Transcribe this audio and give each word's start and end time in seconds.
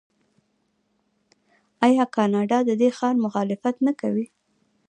آیا 1.85 2.05
کاناډا 2.15 2.59
د 2.65 2.71
دې 2.81 2.89
کار 2.99 3.15
مخالفت 3.25 3.75
نه 3.87 3.93
کوي؟ 4.01 4.27